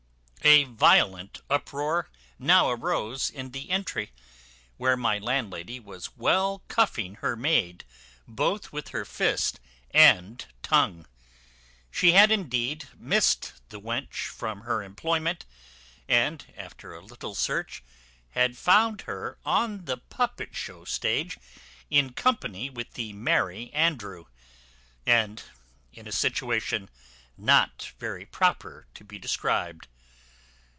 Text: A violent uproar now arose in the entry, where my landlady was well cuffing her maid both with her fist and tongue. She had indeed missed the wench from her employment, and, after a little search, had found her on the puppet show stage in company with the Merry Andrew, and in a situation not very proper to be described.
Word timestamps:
A 0.43 0.63
violent 0.63 1.39
uproar 1.51 2.09
now 2.39 2.71
arose 2.71 3.29
in 3.29 3.51
the 3.51 3.69
entry, 3.69 4.11
where 4.77 4.97
my 4.97 5.19
landlady 5.19 5.79
was 5.79 6.17
well 6.17 6.63
cuffing 6.67 7.13
her 7.15 7.35
maid 7.35 7.85
both 8.27 8.73
with 8.73 8.87
her 8.87 9.05
fist 9.05 9.59
and 9.91 10.43
tongue. 10.63 11.05
She 11.91 12.13
had 12.13 12.31
indeed 12.31 12.87
missed 12.97 13.53
the 13.69 13.79
wench 13.79 14.25
from 14.29 14.61
her 14.61 14.81
employment, 14.81 15.45
and, 16.07 16.43
after 16.57 16.95
a 16.95 17.05
little 17.05 17.35
search, 17.35 17.83
had 18.31 18.57
found 18.57 19.01
her 19.01 19.37
on 19.45 19.85
the 19.85 19.97
puppet 19.97 20.55
show 20.55 20.85
stage 20.85 21.37
in 21.91 22.13
company 22.13 22.67
with 22.67 22.95
the 22.95 23.13
Merry 23.13 23.71
Andrew, 23.73 24.25
and 25.05 25.43
in 25.93 26.07
a 26.07 26.11
situation 26.11 26.89
not 27.37 27.91
very 27.99 28.25
proper 28.25 28.87
to 28.95 29.03
be 29.03 29.19
described. 29.19 29.87